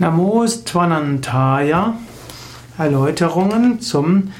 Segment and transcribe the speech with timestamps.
[0.00, 1.92] Namo Tvanantaya
[2.78, 4.32] Erläuterungen zum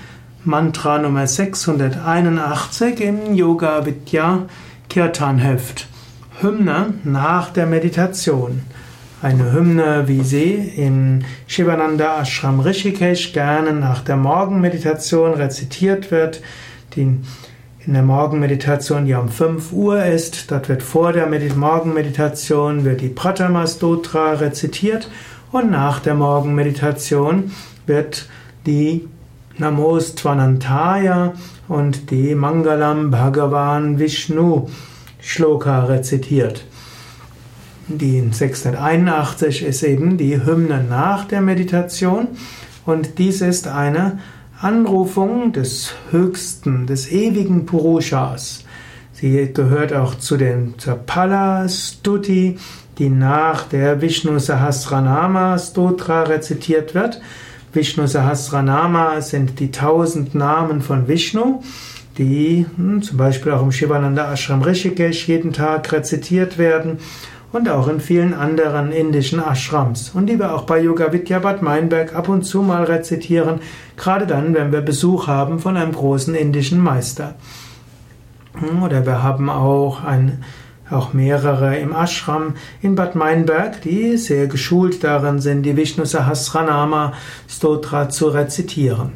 [0.43, 4.47] Mantra Nummer 681 im Yoga Vidya
[4.89, 5.87] Kirtan Heft.
[6.41, 8.63] Hymne nach der Meditation.
[9.21, 16.41] Eine Hymne, wie sie im Shivananda Ashram Rishikesh gerne nach der Morgenmeditation rezitiert wird,
[16.97, 17.19] die
[17.87, 23.09] in der Morgenmeditation, die um 5 Uhr ist, dort wird vor der Morgenmeditation wird die
[23.09, 25.11] Pratama Stotra rezitiert
[25.53, 27.53] und nach der Morgenmeditation
[27.87, 28.29] wird
[28.67, 29.09] die
[29.59, 31.35] Namos Tvanantaya
[31.69, 34.69] und die Mangalam Bhagavan Vishnu
[35.21, 36.65] Shloka rezitiert.
[37.89, 42.29] Die 681 ist eben die Hymne nach der Meditation
[42.87, 44.21] und dies ist eine
[44.61, 48.65] Anrufung des Höchsten, des ewigen Purushas.
[49.13, 52.59] Sie gehört auch zu den zur Pala Stuti,
[53.01, 57.19] die nach der Vishnu Sahasranama Stotra rezitiert wird.
[57.73, 61.63] Vishnu Sahasranama sind die tausend Namen von Vishnu,
[62.19, 66.99] die hm, zum Beispiel auch im Shivananda Ashram Rishikesh jeden Tag rezitiert werden
[67.53, 71.63] und auch in vielen anderen indischen Ashrams und die wir auch bei Yoga Vidya Bad
[71.63, 73.61] Meinberg ab und zu mal rezitieren,
[73.97, 77.35] gerade dann, wenn wir Besuch haben von einem großen indischen Meister.
[78.59, 80.45] Hm, oder wir haben auch ein
[80.91, 87.13] auch mehrere im Ashram in Bad Meinberg, die sehr geschult darin sind, die Vishnu Sahasranama
[87.49, 89.13] Stotra zu rezitieren.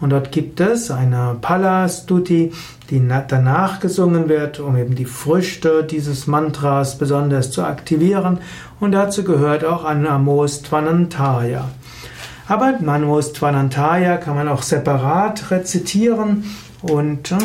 [0.00, 2.52] Und dort gibt es eine Pala-Stuti,
[2.88, 8.38] die danach gesungen wird, um eben die Früchte dieses Mantras besonders zu aktivieren.
[8.78, 11.68] Und dazu gehört auch Anamos Tvanantaya.
[12.46, 16.44] Aber Anamos Tvanantaya kann man auch separat rezitieren
[16.80, 17.38] und äh,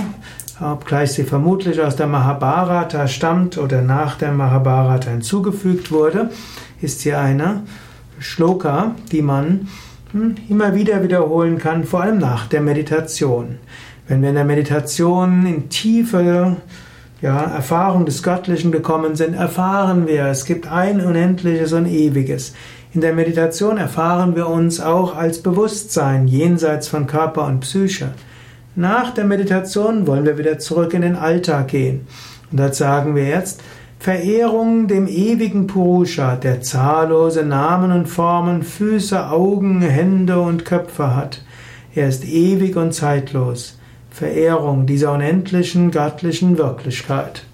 [0.61, 6.29] obgleich sie vermutlich aus der Mahabharata stammt oder nach der Mahabharata hinzugefügt wurde,
[6.81, 7.63] ist sie eine
[8.19, 9.67] Shloka, die man
[10.11, 13.57] hm, immer wieder wiederholen kann, vor allem nach der Meditation.
[14.07, 16.57] Wenn wir in der Meditation in tiefe
[17.21, 22.53] ja, Erfahrung des Göttlichen gekommen sind, erfahren wir, es gibt ein Unendliches und Ewiges.
[22.93, 28.09] In der Meditation erfahren wir uns auch als Bewusstsein jenseits von Körper und Psyche.
[28.75, 32.07] Nach der Meditation wollen wir wieder zurück in den Alltag gehen.
[32.51, 33.61] Und dort sagen wir jetzt,
[33.99, 41.43] Verehrung dem ewigen Purusha, der zahllose Namen und Formen, Füße, Augen, Hände und Köpfe hat.
[41.95, 43.79] Er ist ewig und zeitlos.
[44.09, 47.45] Verehrung dieser unendlichen göttlichen Wirklichkeit.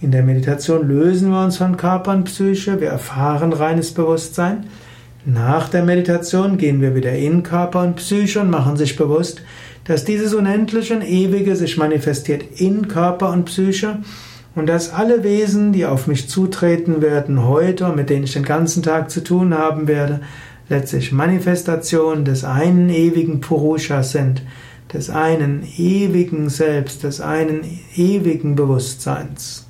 [0.00, 4.66] In der Meditation lösen wir uns von Körper und Psyche, wir erfahren reines Bewusstsein.
[5.28, 9.42] Nach der Meditation gehen wir wieder in Körper und Psyche und machen sich bewusst,
[9.82, 13.98] dass dieses Unendliche und Ewige sich manifestiert in Körper und Psyche
[14.54, 18.44] und dass alle Wesen, die auf mich zutreten werden heute und mit denen ich den
[18.44, 20.20] ganzen Tag zu tun haben werde,
[20.68, 24.42] letztlich Manifestationen des einen ewigen Purushas sind,
[24.92, 27.62] des einen ewigen Selbst, des einen
[27.96, 29.65] ewigen Bewusstseins.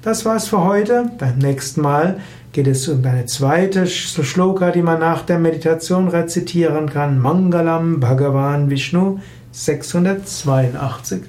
[0.01, 1.11] Das war's für heute.
[1.17, 2.19] Beim nächsten Mal
[2.51, 7.19] geht es um eine zweite Shloka, die man nach der Meditation rezitieren kann.
[7.19, 9.19] Mangalam Bhagavan Vishnu
[9.51, 11.21] 682.